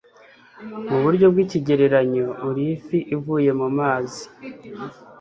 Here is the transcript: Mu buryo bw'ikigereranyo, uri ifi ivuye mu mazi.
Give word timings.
Mu 0.89 0.97
buryo 1.03 1.25
bw'ikigereranyo, 1.33 2.25
uri 2.49 2.63
ifi 2.75 2.97
ivuye 3.15 3.51
mu 3.59 3.67
mazi. 3.77 4.23